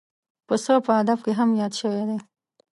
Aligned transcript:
پسه 0.47 0.73
په 0.85 0.91
ادب 1.01 1.19
کې 1.25 1.31
هم 1.39 1.49
یاد 1.61 1.73
شوی 1.79 2.03
دی. 2.09 2.17